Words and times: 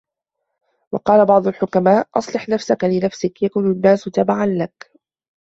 وَقَالَ 0.91 1.25
بَعْضُ 1.25 1.47
الْحُكَمَاءِ 1.47 2.07
أَصْلِحْ 2.15 2.49
نَفْسَك 2.49 2.83
لِنَفْسِك 2.83 3.43
يَكُنْ 3.43 3.71
النَّاسُ 3.71 4.03
تَبَعًا 4.03 4.45
لَك 4.45 4.91